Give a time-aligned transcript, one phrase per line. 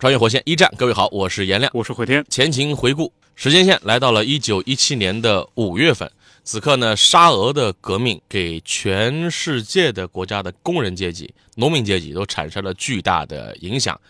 [0.00, 1.68] 穿越火线一战，各位好，我是颜亮。
[1.74, 2.24] 我是回天。
[2.30, 6.08] 前情回顾，时间线来到了一九一七年的五月份，
[6.44, 14.00] 此刻呢，沙俄的革命给全世界的国家的工人阶级、农民阶级都产生了巨大的影响。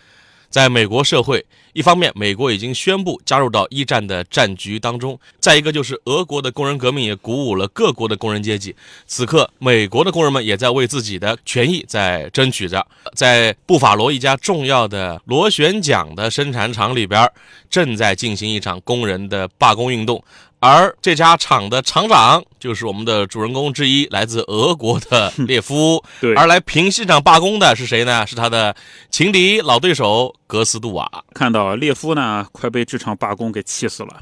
[0.49, 8.75] 在美国社会，一方面，美国已经宣布加入到一战的战局当中；再一个，就是俄国的工人革命也鼓舞了各国的工人阶级。
[9.05, 12.85] 此刻，美国的工人们也在为自己的权益在争取着。
[13.13, 17.31] 在布法罗一家重要的螺旋桨的生产厂里边，
[17.69, 20.23] 正在进行一场工人的罢工运动。
[20.59, 26.03] 而这家厂的厂长就是我们的主人公之一，来自俄国的列夫。
[26.19, 28.27] 对，而来平息这场罢工的是谁呢？
[28.27, 28.75] 是他的
[29.09, 31.09] 情敌、老对手格斯杜瓦。
[31.33, 34.19] 看到列夫呢，快被这场罢工给气死了。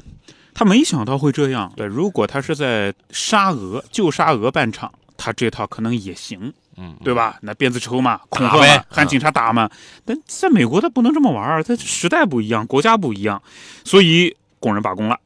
[0.54, 1.72] 他没想到会这样。
[1.76, 7.36] 对，如果他是在沙俄旧沙俄办厂，他这套可能也行，嗯，对吧？
[7.42, 9.68] 那鞭子抽嘛，恐吓嘛，喊警察打嘛。
[10.04, 13.42] 但在美国他不能这么玩儿，他时代不一样，国家不一样，
[13.84, 15.18] 所以工人罢工了。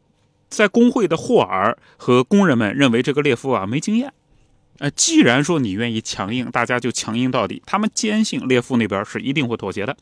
[0.53, 4.12] 在工会的霍尔和工人们认为这个列夫啊没经验，
[4.78, 7.62] 呃，既然说你愿意强硬，大家就强硬到底。
[7.64, 9.97] 他们坚信列夫那边是一定会妥协的。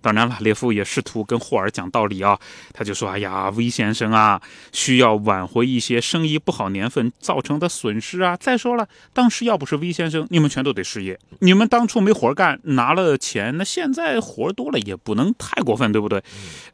[0.00, 2.38] 当然了，列夫也试图跟霍尔讲道理啊，
[2.72, 4.40] 他就说：“哎呀，威先生啊，
[4.72, 8.36] 需要挽回一些生意不好年份造成的损失啊。
[8.36, 11.18] 再说了，当时要不是威先生，你们全都得失业。
[11.40, 16.22] 你们当初没活干，拿了钱，那现在活多了也不能太过分，对不对？”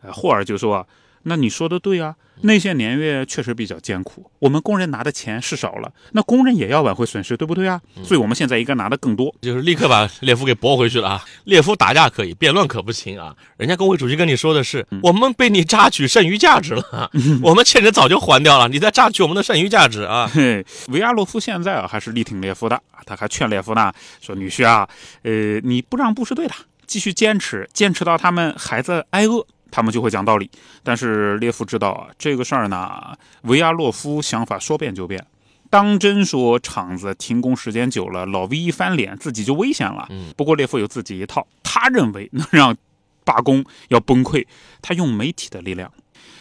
[0.02, 0.86] 呃，霍尔就说。
[1.24, 7.80] 那你说的对啊，那些年月确实比较艰苦，我们工人拿的钱是少了，那工人也要挽回损失，对不对啊？
[8.04, 11.24] 所以我们现在应该拿的更多，就是立刻把列夫给驳回去了啊！
[11.44, 13.34] 列夫打架可以，辩论可不行啊！
[13.56, 17.10] 人家工会主席跟你说的是，我们被你榨取剩余价值了，
[17.42, 20.30] 我们欠的早就还掉了，你在榨取我们的剩余价值啊！
[20.32, 24.88] 嘿维亚洛夫现在啊还是力挺列夫的，他还劝列夫呢，说女婿啊，
[25.22, 26.54] 呃，你不让步是对的，
[26.86, 29.46] 继续坚持，坚持到他们孩子挨饿。
[29.72, 30.48] 他们就会讲道理，
[30.84, 35.26] 但是列夫知道啊，这个事儿呢，维亚洛夫想法说变就变。
[35.70, 40.06] 当真说厂子停工时间久了，老 V 一翻脸，自己就危险了。
[40.10, 42.76] 嗯，不过列夫有自己一套，他认为能让
[43.24, 44.46] 罢工要崩溃，
[44.82, 45.90] 他用媒体的力量。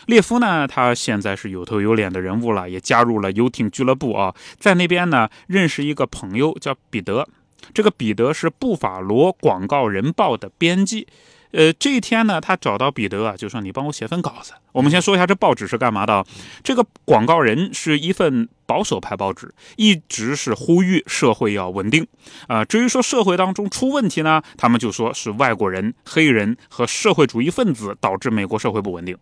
[0.07, 7.25] 列夫呢，他现在是有头有脸的人物了，也加入了游艇俱乐部啊，在那边呢认识一个朋友叫彼得，
[7.73, 11.07] 这个彼得是布法罗广告人报的编辑。
[11.51, 16.25] 呃，这一天呢，他找到彼得啊，就说：“你帮我写份稿子。”我们先说一下这报纸是干嘛的。
[16.63, 22.07] 这个广告人是一份保守派报纸，一直是呼吁社会要稳定。
[22.47, 29.17] 啊，至于说社会当中出问题呢，他们就说是外国人、黑人和社会主义分子导致美国社会不稳定。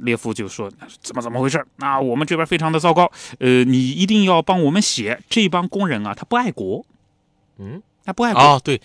[0.00, 1.62] 列夫就说：“怎么怎么回事？
[1.76, 3.12] 那我们这边非常的糟糕。
[3.40, 5.20] 呃，你一定要帮我们写。
[5.28, 6.86] 这帮工人啊，他不爱国。
[7.58, 8.80] 嗯。”他不爱哦，对，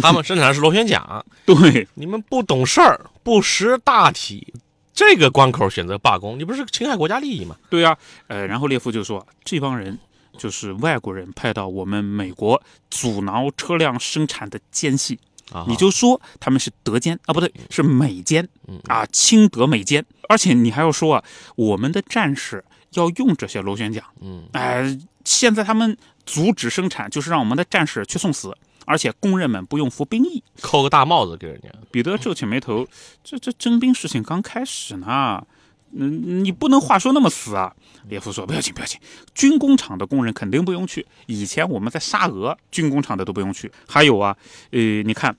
[0.00, 1.24] 他们生产的是螺旋桨。
[1.44, 4.54] 对，你们不懂事儿，不识大体，
[4.94, 7.56] 这个关口选择罢工，你不是侵害国家利益吗？
[7.68, 7.96] 对呀，
[8.28, 9.98] 呃，然后列夫就说，这帮人
[10.38, 15.18] 就是外国人派到我们美国阻挠车辆生产的奸细，
[15.52, 18.48] 啊你就说他们是德奸啊，不对，是美奸
[18.88, 21.24] 啊，亲德美奸，而且你还要说啊，
[21.56, 25.96] 我们的战士要用这些螺旋桨，嗯，哎，现在他们。
[26.24, 31.68] 阻止生产就是让我们的战士去送死，而且工人们不用服兵役，扣个大帽子给人家。
[31.90, 32.86] 彼得皱起眉头，
[33.24, 35.44] 这这征兵事情刚开始呢，
[35.90, 37.74] 嗯，你不能话说那么死啊。
[38.08, 39.00] 列夫说不要紧不要紧，
[39.34, 41.04] 军工厂的工人肯定不用去。
[41.26, 43.72] 以前我们在沙俄军工厂的都不用去。
[43.88, 44.36] 还有啊，
[44.70, 45.36] 呃，你看，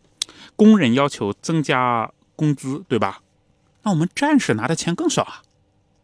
[0.58, 3.22] 工人要求增加工资，对吧？
[3.84, 5.42] 那我们战士拿的钱更少啊。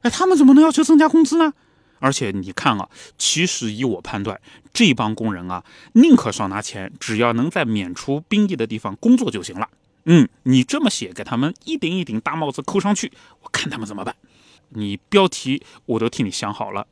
[0.01, 1.53] 哎，他们怎么能要求增加工资呢？
[1.99, 4.39] 而且你看啊，其实以我判断，
[4.73, 5.63] 这帮工人啊，
[5.93, 9.67] 宁可少拿钱，只要能在免除兵役的地方工作就行了。
[10.05, 13.11] 嗯，你这么写，给他们一顶一顶大帽子扣上去，
[13.41, 14.15] 我看他们怎么办。
[14.69, 16.87] 你标题我都替你想好了，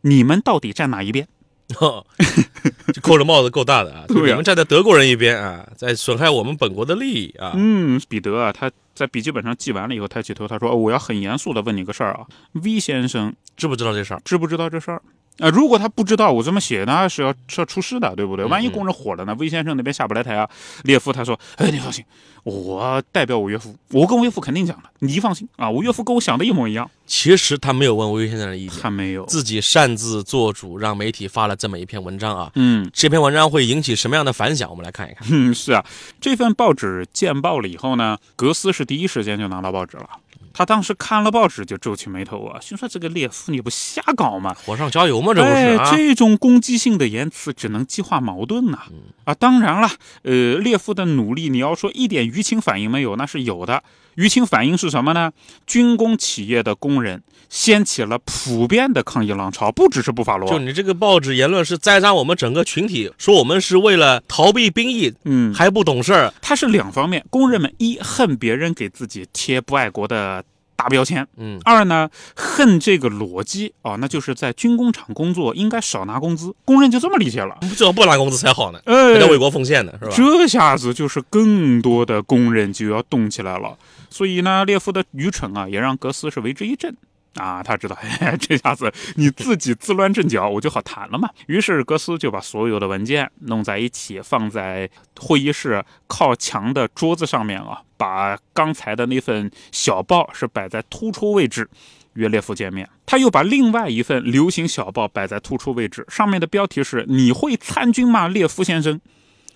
[0.00, 1.28] 你们到底站哪一边？
[2.92, 4.04] 这扣着帽子够大的啊！
[4.08, 7.52] 你们站在德国人一边啊，在损害我们本国的利益啊！
[7.56, 14.22] 嗯，彼得啊，他在笔记本上记完了以后，抬起头，他说：“我要很严肃的问你个事儿啊，V 先生知不知道这事儿？
[14.24, 15.02] 知不知道这事儿？
[15.38, 18.44] 啊、如果他不知道我这么写呢，是要是要出事的，对不对？
[18.46, 19.34] 嗯万一工人火了呢？
[19.38, 20.48] 魏先生那边下不来台啊。
[20.84, 22.04] 列夫他说：“哎，你放心，
[22.44, 26.90] 我代表我岳父，我跟我岳父肯定讲的，你放心啊，我岳父跟我想的一模一样。
[27.06, 32.50] 其实他没有问魏先生的意”见，他没有，自己擅自做主，让媒体发了这么一篇文章啊。
[32.54, 34.68] 嗯这篇文章会引起什么样的反响？
[34.68, 35.28] 我们来看一看。
[35.30, 35.84] 嗯， 是啊，
[36.20, 40.08] 这份报纸见报了以后呢，格斯是第一时间就拿到报纸了。
[40.52, 44.54] 他当时看了报纸就皱起眉头啊，心说这个列夫你不瞎搞吗？
[44.64, 45.96] 火上浇油吗，这不是？
[45.96, 48.78] 这种攻击性的言辞只能激化矛盾呐、
[49.24, 49.34] 啊！
[49.34, 49.88] 当然了，
[50.22, 53.82] 呃，列夫的努力，你要说一点舆情反应没有，那是有的。
[54.18, 55.30] 舆情反应是什么呢？
[55.64, 66.34] 军工企业的工人掀起了普遍的抗议浪潮，不只是布法罗，就你这个报纸言论是栽赃我们整个群体，说我们是为了逃避兵役嗯，还不懂事儿。
[66.42, 67.24] 它是两方面。
[67.30, 70.42] 工人们一恨别人给自己贴不爱国的
[70.78, 77.58] 大标签，嗯，二呢恨这个逻辑啊，那就是在军工厂工作应该少拿工资，工人就这么理解了。
[77.76, 80.12] 最好不拿工资才好呢，哎还得为国奉献呢，是吧？
[80.14, 83.76] 这下子就是更多的工人就要动起来了，
[84.08, 86.96] 所以呢，列夫的愚蠢啊，也让格斯是为之一振。
[87.38, 91.28] 啊，他知道，嘿 这下子你自己自乱阵脚，我就好谈了嘛。
[91.46, 94.88] 于是格斯就把所有的文件弄在一起，放在
[95.18, 101.68] 会议室靠墙的桌子上面啊，把刚才的那份小报是摆在突出位置，
[102.14, 102.88] 约列夫见面。
[103.06, 109.00] 他又把另外一份流行小报摆在突出位置，上面的标题是“你会参军吗，列夫先生”。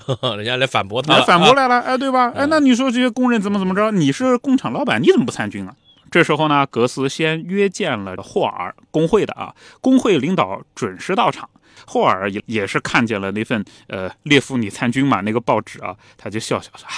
[0.36, 2.32] 人家来反驳他来反驳来了，哎，对吧？
[2.34, 3.90] 哎，那你说这些工人怎么怎么着？
[3.92, 5.74] 你是工厂老板，你怎么不参军啊？
[6.12, 11.48] 这时候呢，格斯先约见了霍尔工会的啊，工会领导准时到场。
[11.86, 16.92] 霍尔也也是看见了那份呃列夫你参军嘛那个报纸啊，他就笑笑说啊，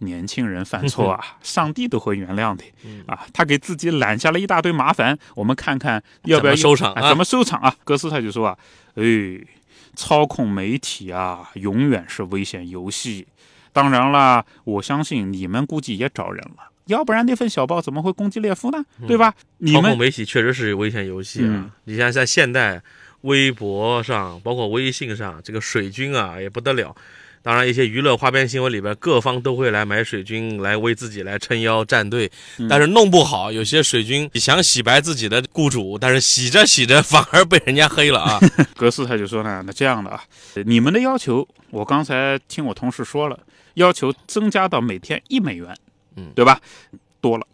[0.00, 2.64] 年轻人犯错啊， 上帝都会原谅的
[3.06, 3.24] 啊。
[3.32, 7.74] 他给自己揽下了一大堆麻烦，我们看看要不要收场啊哎怎么收场啊？
[7.84, 8.58] 格斯他就说啊，
[8.96, 9.04] 哎，
[9.94, 13.26] 操控媒体啊，永远是危险游戏。
[13.72, 18.84] 当然啦，我相信你们估计也找人了，要不然那份小报怎么会攻击列夫呢？
[19.06, 19.34] 对吧？
[19.58, 21.48] 你们操控媒体确实是危险游戏啊！
[21.48, 22.82] 嗯你像在现代，
[23.22, 26.94] 微博上，包括微信上，这个水军啊也不得了。
[27.42, 32.30] 当然，一些娱乐花边新闻里边，各方都会来买水军，来为自己来撑腰站队。
[32.56, 38.40] 嗯但是弄不好，有些水军想洗白自己的雇主，但是洗着洗着反而被人家黑了啊！
[38.76, 40.22] 格斯他就说呢，那这样的啊，
[40.64, 43.38] 你们的要求，我刚才听我同事说了，
[43.74, 45.76] 要求增加到每天一美元，
[46.16, 46.60] 嗯对吧？
[47.20, 47.46] 多了。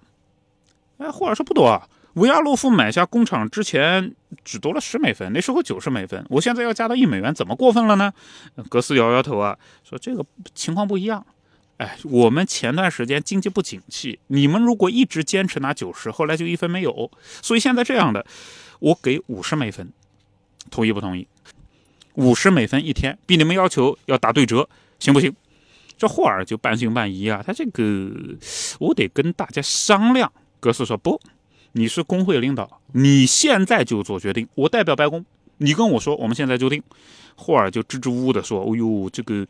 [0.99, 1.89] 哎，或者说不多啊。
[2.15, 4.13] 维亚洛夫买下工厂之前
[4.45, 8.13] 只多了十美分，那时候九十美分，我现在要加到一美元，怎么过分了呢？
[8.69, 11.25] 格斯摇摇头啊，说这个情况不一样。
[11.77, 17.11] 哎，我们前段时间经济不景气，你们如果一直坚持拿九十，后来就一分没有，
[17.41, 18.27] 所以现在这样的，
[18.81, 19.91] 我给五十美分，
[20.69, 21.27] 同意不同意？
[22.15, 24.69] 五十美分一天，比你们要求要打对折，
[24.99, 25.33] 行不行？
[26.01, 28.11] 这霍尔就半信半疑啊，他这个
[28.79, 30.33] 我得跟大家商量。
[30.59, 31.21] 格斯说不，
[31.73, 35.23] 你是工会领导，你现在就做决定，我代表白宫，
[35.59, 36.83] 你跟我说，我们现在就定。
[37.37, 39.47] 霍尔就支支吾吾的说：“哦呦，这个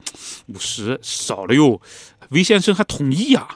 [0.46, 1.80] 五十少了哟。”
[2.30, 3.48] 韦先生还同意呀、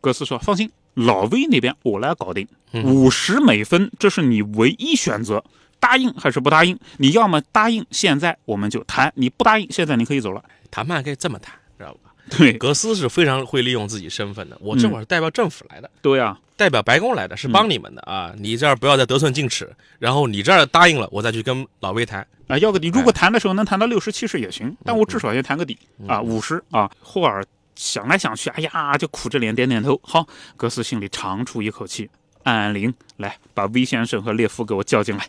[0.00, 2.48] 格斯说：“放心，老魏那边我来搞定，
[2.84, 5.44] 五十美分，这是你唯一选择，
[5.78, 6.78] 答应还是不答应？
[6.96, 10.42] 你要么答应，现在我们就谈；你不答应，现在你可以走了。
[10.70, 12.10] 谈判可以这么谈，知道吧？
[12.36, 14.58] 对格斯是非常会利用自己身份的。
[14.60, 18.34] 我这会儿是代表政府来的，对呀、代表白宫来的，是帮你们的啊！
[18.36, 22.26] 你这儿不要再得寸进尺，然后你这儿答应了，我再去跟老魏谈。
[22.48, 22.88] 啊，要个底。
[22.88, 26.90] 如果谈的时候能谈到六十七十也行，但我至少先谈个底啊，五十啊。
[27.00, 27.42] 霍尔
[27.74, 29.98] 想来想去，哎呀，就苦着脸点点头。
[30.02, 32.10] 好，格斯心里长出一口气，
[32.42, 35.26] 按按铃，来把威先生和列夫给我叫进来。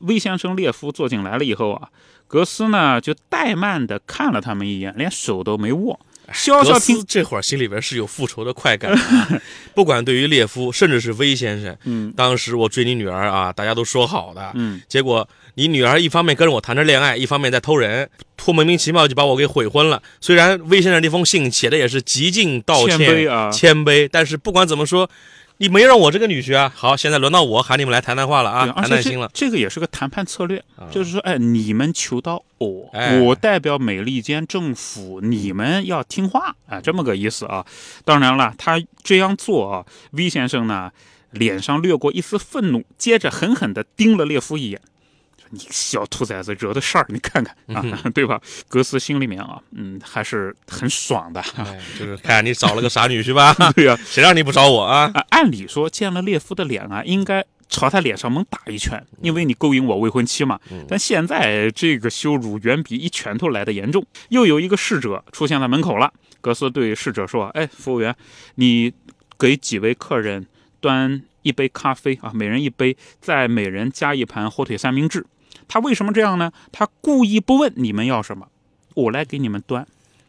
[0.00, 1.88] 威先生、列夫坐进来了以后啊，
[2.34, 6.00] 格斯呢就怠慢的看了他们一眼，连手都没握，
[6.32, 7.04] 消格斯。
[7.04, 9.28] 这会儿心里边是有复仇的快感、啊，
[9.72, 12.12] 不管对于列夫，甚至是威先生，嗯。
[12.16, 20.02] 当时我追你女儿啊，大家都说好的，嗯，结果你女儿一方面跟着我谈着恋爱，一方面在偷人，托莫名其妙就把我给悔婚了。
[20.20, 23.50] 虽然威先生那封信写的也是极尽道歉、谦卑啊。
[23.52, 25.08] 谦卑但是不管怎么说，
[25.58, 26.72] 你没让我这个女婿啊。
[26.74, 29.30] 好，现在轮到我喊你们来谈谈话了啊，谈谈心了。
[29.32, 37.64] 这个也是个谈判策略，啊就是说，哎，你们求到我，哎我代表美利坚政府，你们要听话，啊，这么个意思啊。
[38.04, 40.90] 当然了，他这样做啊，V 先生呢
[41.30, 44.80] 脸上掠过一丝愤怒，接着狠狠地盯了列夫一眼。
[45.54, 47.84] 说你小兔崽子惹的事儿，你看看啊，
[48.14, 48.40] 对吧？
[48.68, 51.40] 格斯心里面啊，嗯，还是很爽的。
[51.56, 55.10] 哎，就是看你找了个傻女婿吧， 对呀、谁让你不找我啊？
[55.14, 60.58] 啊，按理说见了列夫的脸啊，应该朝他脸上猛打一拳，因为你勾引我未婚妻嘛。
[60.88, 64.04] 但现在这个羞辱远比一拳头来的严重。
[64.28, 68.14] 又有一个侍者出现在门口了，格斯对侍者说：“哎，服务员，
[68.56, 68.92] 你
[69.38, 70.46] 给几位客人
[70.80, 75.26] 端一杯咖啡啊，每人一杯，再每人加一盘火腿三明治。”
[75.68, 76.52] 他为什么这样呢？
[76.72, 78.46] 他故意不问你们要什么，
[78.94, 79.86] 我来给你们端。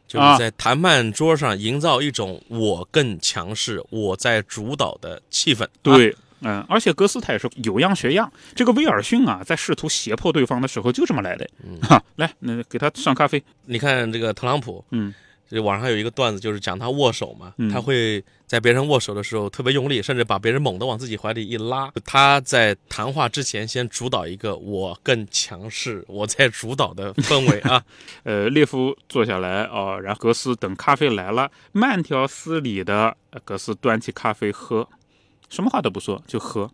[0.07, 5.67] 就是在谈判桌上营造一种我更强势、我在主导的气氛。
[5.81, 8.31] 对，嗯，而且格斯他也是有样学样。
[8.53, 11.49] 这个威尔逊啊，在试图胁迫对方的时候就这么来的。
[11.81, 13.43] 哈，来，那给他上咖啡。
[13.65, 15.13] 你看这个特朗普，嗯。
[15.49, 21.91] 这网上有一个段子，就是讲他握手嘛，他会在别人握手的时候特别用力，甚至把别人猛地往自己怀里一拉。
[22.03, 27.83] 他在谈话之前先主导一个我更强势，我在主导的氛围啊。
[28.23, 34.87] 呃，列夫坐下来啊，然后格斯等咖啡来了，慢条斯理的格斯端起咖啡喝，
[35.49, 36.71] 什么话都不说就喝。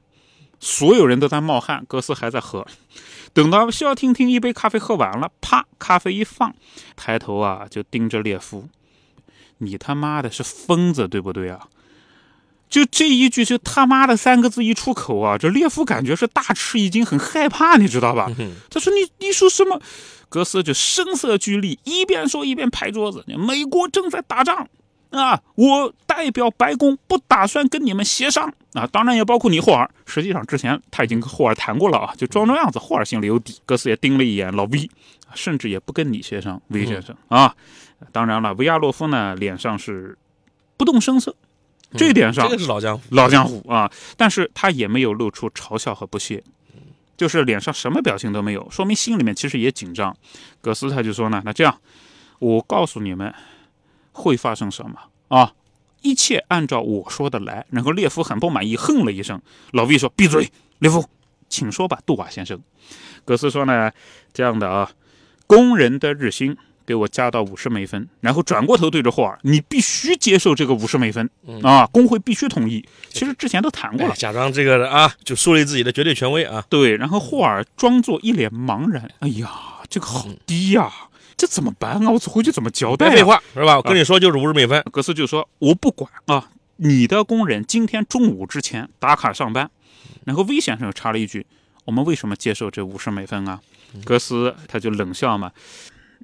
[0.60, 2.66] 所有人都在冒汗，格斯还在喝。
[3.34, 6.54] 等到消停停一杯咖啡喝完了，啪，咖啡一放，
[6.96, 8.68] 抬头啊就盯着列夫
[9.60, 11.68] ：“你他妈的是疯子对不对啊？”
[12.70, 18.32] 就这一句就他妈的三个字一出口啊，这列夫感觉是大吃一惊，很害怕，你知道吧？
[18.70, 19.82] 他说：“你你说什么？”
[20.30, 24.70] 格斯就声色俱厉，一边说一边拍桌子：“美国正在打仗。”
[25.12, 29.90] 啊，我代表白宫不打算跟你们协商啊，当然也包括你霍尔。
[30.06, 33.60] 实际上之前他已经跟霍尔谈过了啊，就装装样子，霍尔心里有底。
[33.66, 34.90] 格斯也盯了一眼老 V，
[35.36, 37.54] 甚至也不跟你协商，V 先生啊。
[38.14, 40.18] 当然了，维亚洛夫呢脸上是
[40.78, 41.36] 不动声色，
[41.98, 43.92] 这一点上这个是老江湖，老江湖啊。
[44.16, 46.42] 但是他也没有露出嘲笑和不屑，
[47.18, 50.16] 就是脸上什么表情都没有，说明心里面其实也紧张。
[50.62, 51.78] 格斯他就说呢，那这样，
[52.40, 53.34] 我告诉你们。
[54.12, 54.96] 会发生什么
[55.28, 55.54] 啊？
[56.02, 57.66] 一切按照我说的来。
[57.70, 59.40] 然后列夫很不满意，哼了一声。
[59.72, 61.06] 老毕说：“闭嘴，列夫，
[61.48, 62.60] 请说吧，杜瓦先生。”
[63.24, 63.92] 格斯说呢
[64.34, 64.92] ：“这样的啊，
[65.46, 71.30] 工人的日薪给我加到五十美分。”然后转过头对着霍尔：“你必须接受这个五十美分
[71.62, 71.86] 啊！
[71.86, 76.66] 工会必须同意。”其实之前都谈过了，假装这个啊，就树立自己的绝对权威啊。
[76.68, 79.52] 对，然后霍尔装作一脸茫然：“哎呀，
[79.88, 80.92] 这个好低呀。”
[81.42, 82.12] 这怎么办啊？
[82.12, 83.10] 我回去怎么交代？
[83.10, 83.76] 别废话，是吧？
[83.76, 84.80] 我跟你说，就是五十美分。
[84.92, 89.72] 格斯就说：“我不管啊，你的工人今天中午之前打卡上班。”
[90.24, 91.48] 然后 V 先生又插了一句
[91.86, 93.60] ：“我们为什么接受这五十美分啊？”
[94.06, 95.52] 格斯他就冷笑嘛：“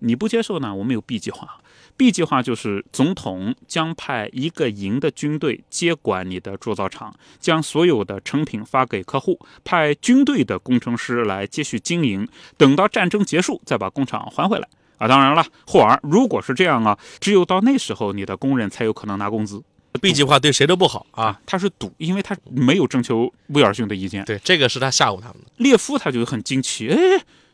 [0.02, 0.76] 你不接受呢？
[0.76, 1.62] 我们有 B 计划。
[1.98, 19.62] B 计划就是总统将派一个营的军队接管你的铸造厂，将所有的成品发给客户，派军队的工程师来接续经营，等到战争结束再把工厂还回来。”啊，当然了，霍尔，如果是这样啊，只有到那时候，你的工人才有可能拿工资。
[20.02, 24.24] B 计划对谁都不好啊，他是赌，因为他没有征求威尔逊的意见。
[24.26, 25.52] 对，这个是他吓唬他们的。
[25.58, 26.98] 列夫他就很惊奇，哎，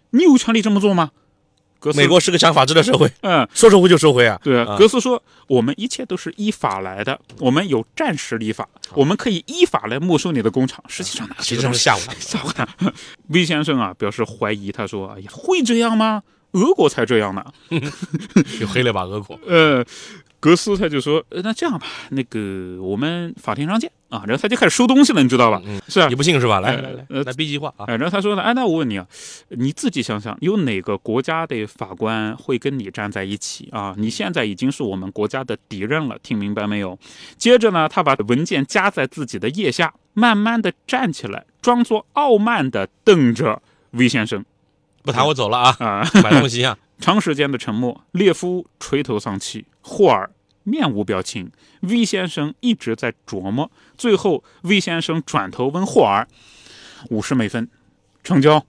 [0.09, 1.11] 你有权利这么做吗？
[1.79, 4.39] 格斯，美国是个讲法治的社会，嗯，说收回就收回啊。
[4.43, 10.83] 对啊，格斯说，我们一切都是依法来的，我们有战时立法，我们可以依法来没收你的工厂。
[10.87, 12.67] 实际上呢，实际上是吓唬他， 吓唬他。
[13.29, 16.23] 威先生啊，表示怀疑，他说，哎呀，会这样吗？
[16.53, 17.45] 俄国才这样呢，
[18.61, 19.39] 又黑了吧俄国。
[19.47, 19.83] 呃，
[20.39, 25.61] 格斯他就说：“那这样吧，那个我们法庭上见啊。”然后他就开始收东西了，你知道吧？
[25.65, 26.59] 嗯是啊，你不信是吧？
[26.59, 27.85] 来来来，呃，来 B 计划啊。
[27.87, 29.07] 然后他说呢：“哎，那我问你啊，
[29.49, 33.95] 你自己想想，有哪个国家的法官会跟你站在一起啊？
[33.97, 36.97] 你现在已经是我们国家的敌人了，听明白没有？”
[37.37, 44.43] 接着呢，他把文件夹在自己的腋下，慢慢的站起来，装作傲慢的瞪着魏先生。
[45.03, 46.09] 不谈我走了啊啊！
[46.23, 46.77] 买东西啊！
[46.99, 50.31] 长时间的沉默，列夫垂头丧气，霍尔
[50.63, 53.69] 面无表情，V 先生一直在琢磨。
[53.97, 56.25] 最后，V 先生转头问霍尔
[57.11, 57.69] ：“五十美分，
[58.23, 58.65] 成交？”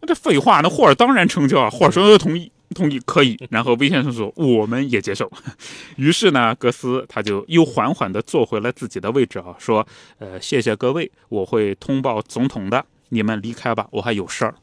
[0.00, 1.68] 那这废话，那霍尔当然成交啊！
[1.68, 5.30] 霍尔说：“同意，同意，可以。”然后 V 先生说：“我们也接受。
[5.96, 9.86] ”于是呢，格斯他就又缓缓地坐回了自己的位置啊，说
[10.18, 12.86] ：“呃，谢谢各位，我会通报总统的。
[13.10, 14.54] 你们离开吧，我还有事儿。”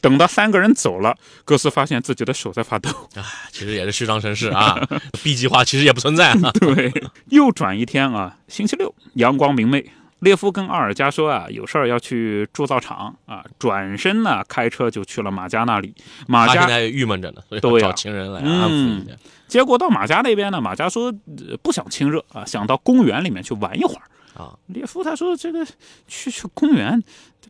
[0.00, 2.90] 等到三个人走了，格斯发现自己的手在发抖。
[3.16, 4.78] 啊，其实也是虚张声势啊。
[5.22, 6.34] B 计划其实也不存在。
[6.60, 6.92] 对，
[7.30, 9.90] 又转一天啊，星期六，阳光明媚。
[10.20, 15.94] 列夫跟奥尔加说啊，有事儿要去铸造厂啊，转身呢，开车就去了马家那里。
[16.26, 19.14] 马家现在郁闷着呢，所以找情人来安抚一下。
[19.46, 21.14] 结果到马家那边呢，马家说
[21.62, 24.02] 不想亲热啊，想到公园里面去玩一会儿。
[24.38, 25.66] 啊，列夫他说这个
[26.06, 27.02] 去去公园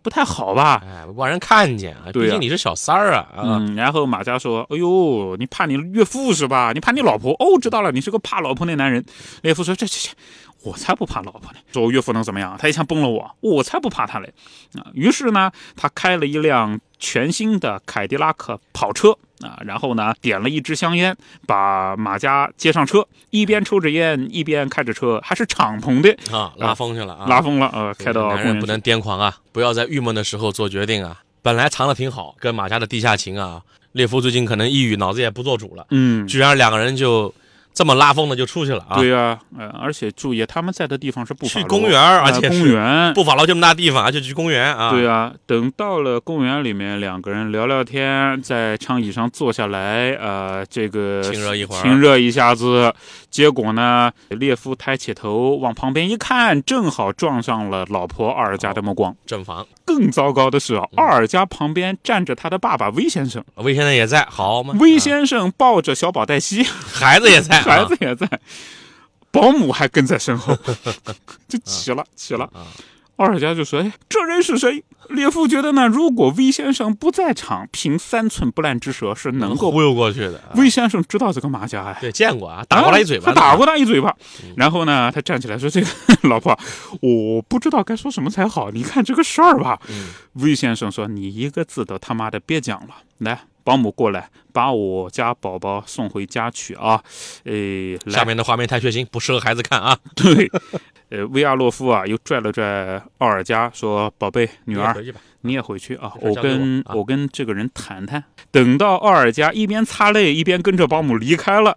[0.03, 0.83] 不太好吧？
[0.85, 2.05] 哎，不让人看见啊。
[2.13, 3.29] 毕竟你是小三儿啊。
[3.37, 3.75] 嗯。
[3.75, 6.73] 然后马家说：“哎呦，你怕你岳父是吧？
[6.73, 7.33] 你怕你老婆？
[7.33, 9.05] 哦，知道了，你是个怕老婆的男人。”
[9.43, 10.09] 列夫说：“这这这，
[10.63, 11.59] 我才不怕老婆呢！
[11.73, 12.57] 说我岳父能怎么样？
[12.59, 14.33] 他一枪崩了我，我才不怕他嘞！
[14.75, 31.23] 啊，于是呢，他开了一辆全新的凯迪拉克跑车啊，然后呢，点了一支香烟，把马家接上车，一边抽着烟，一边开着车，还是敞篷的啊，拉风去了啊，拉风了呃，开到男人不能癫狂啊，不要在郁闷的时候做决定啊。
[31.41, 33.63] 本来藏的挺好，跟马家的地下情啊，
[33.93, 37.33] 列夫最近可能抑郁，脑子也不做主了，嗯，居然两个人就。
[37.79, 38.97] 这么拉风的就出去了啊！
[38.97, 44.91] 对呀，呃，而且注意，他们在的地方是不去公园，而且公园不法楼这么大地方，而且去公园啊！
[44.91, 52.93] 对呀，等到了公园里面，两个人聊聊天，在长椅上坐下来，呃，这个亲热一会儿，亲热一下子，
[53.31, 59.15] 结果呢，列夫抬起头往旁边一看，正好撞上了老婆奥尔加的目光。
[59.25, 59.65] 正房。
[59.85, 64.75] 更糟糕的是，奥尔加旁边站着他的爸爸威先生，威先生也在，好吗？
[64.81, 67.68] 威先生抱着小宝黛西， 孩子也在。
[67.69, 68.29] 孩子也在，
[69.31, 70.57] 保姆还跟在身后，
[71.47, 72.51] 就齐了，齐了。
[73.17, 80.41] 奥尔加就说：“哎，这人是谁？”列夫觉得呢，如果威先生不在场，凭三寸不烂之舌是能够忽悠过去的。
[80.55, 84.15] 威先生知道这个马甲，哎，对，见过啊，打过他一嘴巴，他打过他一嘴巴。
[84.57, 85.89] 然后呢，他站起来说：“这个
[86.29, 86.57] 老婆，
[87.03, 88.71] 我不知道该说什么才好。
[88.71, 89.81] 你看这个事儿吧。”
[90.35, 97.03] 威先生说：“你一个字都他妈的别讲了，来。”保姆过来，把我家宝宝送回家去啊！
[97.45, 99.95] 诶，下面的画面太血腥，不适合孩子看啊。
[100.17, 100.51] 对，
[101.11, 104.97] 呃，维亚洛夫啊，又拽了拽奥尔加，说：“宝贝，女儿，
[105.43, 111.77] 你也回去啊，我跟我跟这个人谈谈。”等到奥尔加一边擦泪一边跟着保姆离开了，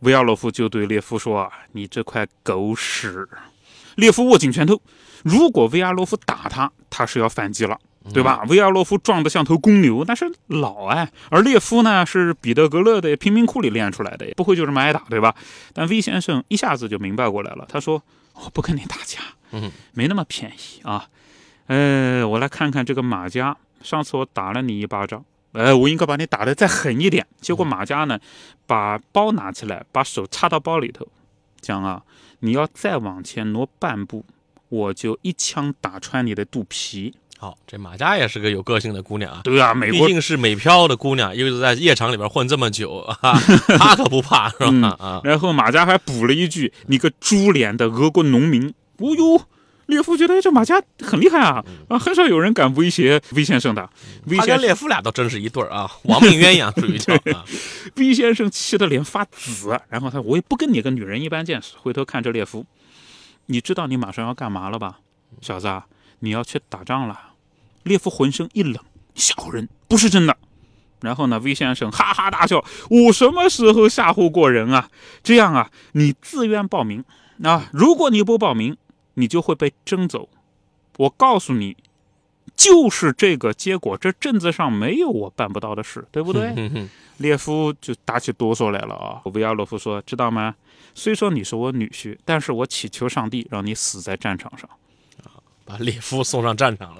[0.00, 3.28] 维亚洛夫就对列夫说：“啊，你这块狗屎！”
[3.94, 4.80] 列夫握紧拳头，
[5.22, 7.78] 如果维亚洛夫打他，他是要反击了。
[8.12, 8.42] 对吧？
[8.48, 15.34] 维亚洛夫壮得像头公牛，但是老哎，而列夫呢是彼得格勒的贫民窟里练出来的，不会就这么挨打，对吧？
[15.72, 18.02] 但 V 先生一下子就明白过来了，他说
[18.34, 19.20] ：“我不跟你打架，
[19.52, 21.08] 嗯，没那么便宜啊。
[21.66, 27.26] 呃，我来看看这个马家，上次我打了你一巴掌，呃，我应该把你打得再狠一点。
[27.40, 28.18] 结果马家呢，
[28.66, 31.06] 把包拿起来，把手插到包里头，
[31.60, 32.02] 讲啊，
[32.40, 34.24] 你要再往前挪半步，
[34.70, 39.42] 我就一枪打穿你的肚皮。”好，这马佳也是个有个性的姑娘啊。
[39.44, 43.38] 对啊，美国毕竟是美漂的姑娘，又是在夜场里边混这么久啊，
[43.78, 44.96] 她可不怕是吧？
[44.98, 45.20] 啊。
[45.22, 49.40] 然后马佳还补了一句：“你个猪脸的俄国农民！”哦呦，
[49.86, 53.88] 列夫觉得这马佳很厉害啊啊，很少有人敢威胁威先生的。
[54.36, 57.44] 他跟列夫俩倒真是一对儿啊，亡命鸳鸯属于叫啊。
[57.94, 61.74] 威先生气得脸发紫，然后他我也不跟你个女人一般见识。
[61.80, 62.66] 回头看着列夫，
[63.46, 64.98] 你知道你马上要干嘛了吧，
[65.40, 65.68] 小子？
[66.20, 67.34] 你要去打仗了。
[67.84, 68.76] 列夫浑身一冷，
[69.14, 70.36] 吓唬人不是真的。
[71.00, 74.90] 然后呢，魏先生哈哈大笑：“我什么时候吓唬过人啊？
[75.22, 77.04] 这样啊，你自愿报名
[77.44, 77.70] 啊？
[77.72, 78.76] 如果你不报名，
[79.14, 80.28] 你就会被征走。
[80.96, 81.76] 我告诉你，
[82.56, 83.96] 就是这个结果。
[83.96, 86.52] 这镇子上没有我办不到的事，对不对？”
[87.18, 89.20] 列夫就打起哆嗦来了啊！
[89.32, 90.54] 维亚洛夫说：“知道吗？
[90.94, 94.68] 虽说你是我女婿，但是我祈求上帝让你死在战场上。”
[95.68, 96.98] 把列夫送上战场了，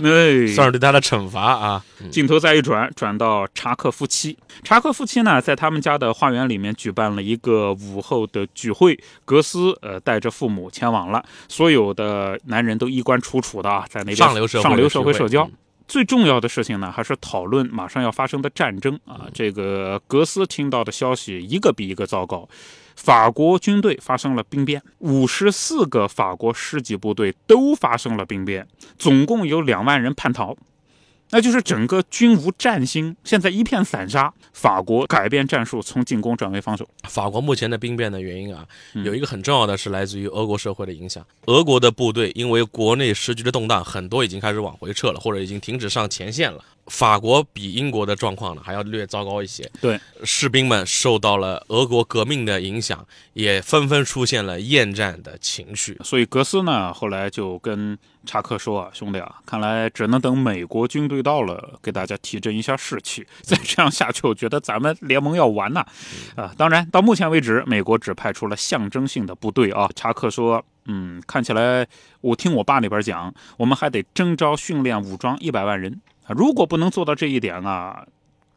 [0.55, 1.83] 算是对他的惩罚啊！
[2.11, 4.37] 镜头再一转，转到查克夫妻。
[4.63, 8.99] 查克夫妻呢，在他们家的花园里面举办了一个午后的聚会。
[9.25, 15.49] 格斯呃带着父母前往了，所有的男人都衣冠楚楚的啊，在那边上流社会上流社会社交。
[15.89, 19.27] 最重要的事情呢，还是讨论马上要发生的战争啊！
[19.33, 22.47] 这个格斯听到的消息一个比一个糟糕。
[22.95, 30.57] 法国军队发生了兵变，五十四个法国师级部队都发生了兵变，总共有两万人叛逃。
[31.31, 34.33] 那就是整个军无战心，现在一片散沙。
[34.53, 36.89] 法国改变战术，从进攻转为防守。
[37.05, 38.67] 法国目前的兵变的原因啊，
[39.05, 41.25] 有一个很重要的是来自于俄国社会的影响。
[41.47, 46.65] 俄国的部队因为国内时局的动荡，很多已经开始往回撤了，或者已经停止上前线了。
[46.89, 49.71] 法国比英国的状况呢还要略糟糕一些。
[49.81, 55.99] 对，士兵们受到了俄国革命的影响，也纷纷出现了厌战的情绪。
[56.03, 57.97] 所以格斯呢后来就跟
[58.27, 63.27] 查克说啊，兄弟啊，看来只能等美国军队到了，给大家提振一下士气。
[63.43, 65.85] 再这样下去，我觉得咱们联盟要完呐！
[66.37, 69.89] 啊，当然到目前为止，美国只派出了象征性的部队啊。
[69.95, 71.87] 查克说，嗯，看起来
[72.21, 76.01] 我听我爸那边讲，我们还得征召训练武装一百万人。
[76.37, 78.07] 如果不能做到这一点啊，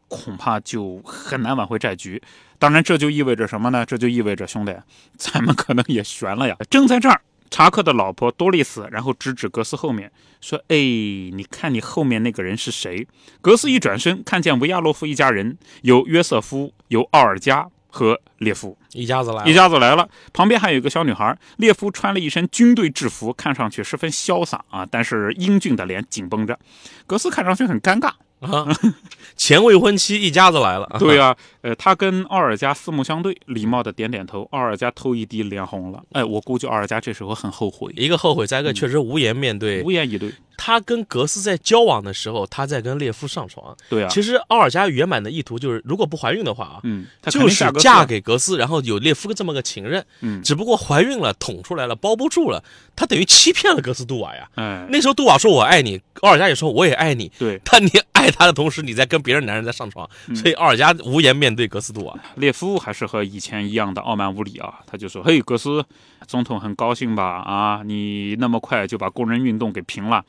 [0.08, 2.22] 恐怕就很难挽回战局。
[2.60, 3.86] 当然，这就意味着什么呢？
[3.86, 4.76] 这就意味着兄弟，
[5.18, 6.56] 咱们可能也悬了呀。
[6.70, 13.08] 正在这儿，查克的老婆多丽丝，然后指指格斯后面说：“哎，你看你后面那个人是谁？”
[13.42, 21.38] 格斯一转身，看见维亚洛夫一家人，有约瑟夫，有奥尔加，和列夫一家子来了，一家子来了，旁边还有一个小女孩。
[21.58, 26.58] 列夫穿了一身军队制服，看上去十分潇洒啊，但是英俊的脸紧绷着。
[27.06, 28.12] 格斯看上去很尴尬。
[28.40, 28.66] 啊，
[29.38, 30.90] 前未婚妻一家子来了。
[30.98, 34.48] 对啊，呃，他跟奥尔加四目相对，礼貌的点点头。
[34.52, 36.02] 奥尔加头一低，脸红了。
[36.12, 40.32] 哎，我估计奥尔加这时候很后悔，一个后悔，再一个确实无言面对，无言以对。
[40.64, 43.76] 他跟格斯在交往的时候，他在跟列夫上床。
[43.90, 50.06] 对啊，其实奥尔加原版的意图就是，如果不怀孕的话啊，嗯，就是嫁给格斯，然后有列夫这么个情人。
[50.20, 52.64] 嗯，只不过怀孕了，捅出来了，包不住了，
[52.96, 54.48] 他等于欺骗了格斯杜瓦呀。
[54.54, 57.32] 哎，那时候杜瓦说我爱你，奥尔加也说我也爱你。
[57.40, 62.20] 对，但你爱他的同时，你在跟别人男人在上床，所以奥尔加无颜面对格斯杜啊。
[62.36, 65.86] 列夫还是和以前一样的傲慢无礼啊，他就说：“嘿，格斯
[66.28, 67.24] 总统很高兴吧？
[67.24, 70.24] 啊，你那么快就把工人运动给平了。”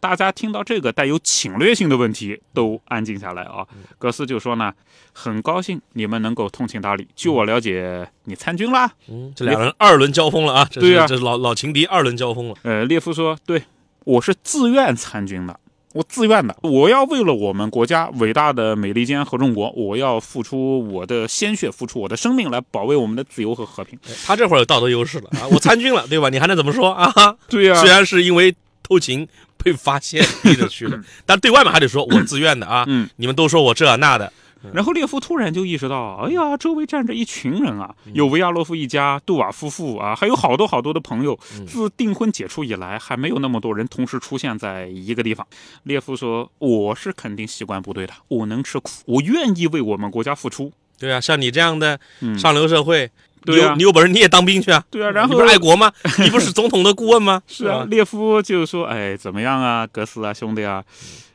[0.00, 3.66] 大家听到这个带有侵略性的问题，都安静下来啊。
[3.98, 4.70] 格斯就说呢，
[5.14, 7.08] 很高兴你们能够通情达理。
[7.16, 8.92] 据我了解，你参军啦？
[9.08, 10.68] 嗯，这两人二轮交锋了啊。
[10.70, 12.54] 对呀，这是老老情敌二轮交锋了。
[12.64, 13.62] 呃，列夫说，对，
[14.04, 15.58] 我是自愿参军的，
[15.94, 23.98] 我自愿的，我要为了我们国家伟大的美利坚合众国，我要付出我的鲜血，付出我的生命来保卫我们的自由和和平。
[24.26, 26.28] 他这会儿有道德优势了啊，我参军了，对吧？
[26.28, 27.34] 你还能怎么说啊？
[27.48, 29.26] 对呀，虽然是因为偷情。
[29.62, 32.84] 被发现 逼着去的，但对外面还得说我自愿的啊。
[32.86, 34.30] 嗯，你们都说我这那的。
[34.72, 41.38] 然后列夫突然就意识到，哎呀，周围站着一群人啊，有维亚洛夫一家、杜瓦夫妇啊，还有好多好多的朋友。
[41.66, 45.46] 自订婚解除以来，还没有那么多人同时出现在一个地方。
[45.82, 51.98] 列夫说：“我是肯定习惯部队的，我能吃苦，我愿意为我们国家付出。”对啊，像你这样的
[52.38, 53.10] 上流社会。
[53.44, 54.82] 对啊，你有本事你也当兵去啊！
[54.90, 55.92] 对啊，然后你不是爱国吗？
[56.18, 57.42] 你不是总统的顾问吗？
[57.46, 60.82] 是啊，列夫就说：“哎，怎么样啊，格斯啊，兄弟啊，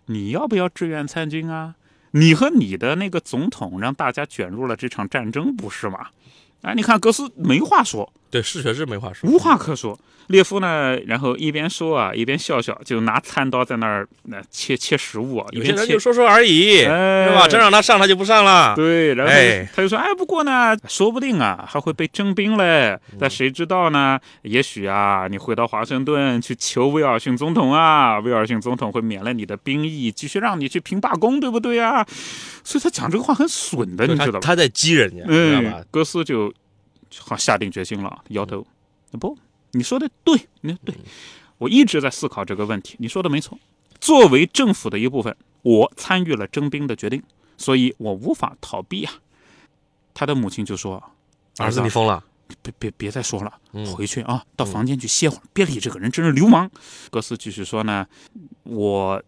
[0.08, 1.76] 你要不要志愿参军啊？
[2.12, 6.08] 你和你的那个总统让大家卷入了这场战争，不是吗？”
[6.62, 10.00] 哎，你看格斯没话说，对，是确实没话说，无话可说。
[10.28, 15.48] 列夫呢，然后一边说啊，一边笑笑，就拿餐刀在那儿那切切食物啊。
[15.54, 16.88] 有些人就说说而已，是
[17.34, 17.48] 吧？
[17.48, 18.76] 真让他上，他就不上了。
[18.76, 19.34] 对，然后
[19.76, 22.96] 他就说：“哎，不过呢，说不定啊，还会被征兵嘞。
[23.20, 24.20] 但谁知道呢？
[24.44, 32.06] 也许啊，你回到华盛顿去求威尔逊总统啊，威尔逊总统会免了你的兵役，继续让你去评罢工，对不对啊？
[32.64, 34.40] 所以他讲这个话很损的，你知道吧？
[34.44, 35.84] 他在激人家，知道吧？
[35.90, 36.54] 哥斯就好
[37.38, 38.66] 下定决心了，摇头，
[39.20, 39.38] 不。
[39.72, 40.96] 你说的对，你对，
[41.60, 42.96] 我一直在思考这个问题。
[42.98, 43.60] 你说的没错，
[44.02, 47.22] 作为政府的一部分，我参与了征兵的决定，
[47.56, 49.14] 所以我无法逃避啊。
[50.16, 51.04] 他的母亲就说
[51.60, 52.24] ：“儿子，你疯了，
[52.64, 53.60] 别别别再说了，
[53.96, 56.72] 回去啊，到房间去歇会儿，别理这个人，真是流氓。”
[57.12, 58.08] 格斯继续说呢
[58.64, 59.24] ：“我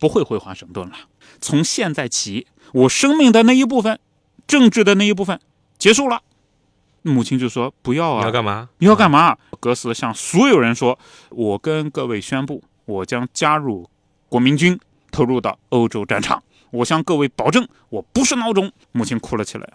[0.00, 0.96] 不会回华盛顿了，
[1.40, 4.00] 从现在起，我生命的那一部分，
[4.48, 5.40] 政治的那一部分
[5.78, 6.20] 结束了。”
[7.12, 8.20] 母亲就说：“不要啊！
[8.20, 8.68] 你要干嘛？
[8.78, 13.88] 你要干嘛？”格斯向所有人说：“我跟各位宣布，我将加入
[14.28, 14.78] 国民军，
[15.10, 16.42] 投入到欧洲战场。
[16.70, 19.68] 我向各位保证，我不是孬种。”母亲哭了起来。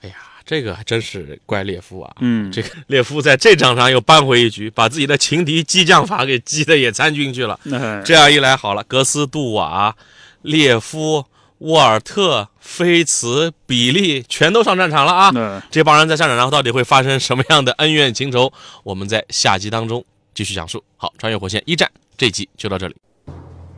[0.00, 0.14] 哎呀，
[0.46, 2.16] 这个还真是怪列夫啊！
[2.20, 7.60] 嗯，这个列夫在这场上又扳回一局，把自己的情敌激将法给激的也参军去了。
[8.04, 9.94] 这样一来，好了，格斯、杜瓦、
[10.42, 11.26] 列夫。
[11.60, 15.62] 沃尔特、菲茨、比利全都上战场了啊！
[15.70, 18.50] 这帮人在战场上到底会发生什么样的恩怨情仇？
[18.82, 20.02] 我们在下集当中
[20.34, 20.82] 继续讲述。
[20.96, 22.96] 好，穿越火线一战这集就到这里。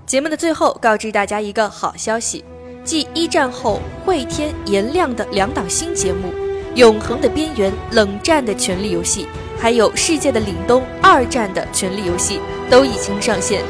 [0.06, 2.44] 节目的最后，告知大家一个好消息：
[2.84, 6.28] 继一战后会天颜亮的两档新节目
[6.76, 9.24] 《永恒的边缘》《冷战的权力游戏》，
[9.60, 12.38] 还有《世界的凛冬》《二战的权力游戏》
[12.70, 13.64] 都已经上线。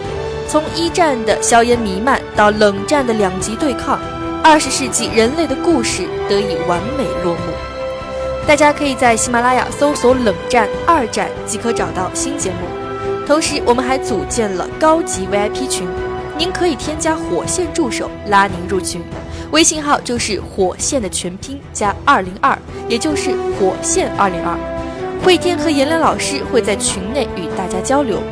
[0.52, 3.98] 从一战的硝烟弥漫到冷战的两极对抗，
[4.44, 7.40] 二十世纪人类的故事得以完美落幕。
[8.46, 12.66] 大家可以在喜马拉雅搜索“冷战二战”即可找到新节目。
[13.26, 15.88] 同时，我们还组建了高级 VIP 群，
[16.36, 19.00] 您可以添加火线助手拉您入群，
[19.52, 22.58] 微信号就是火线的全拼加二零二，
[22.90, 24.54] 也就是火线二零二。
[25.24, 28.22] 慧天和颜良老师会在群内与大家交流。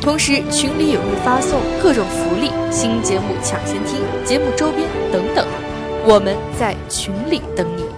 [0.00, 5.46] 同时，群里也会发送各种福利、新节目抢先听、节目周边等等，
[6.06, 7.89] 我们在群里等你。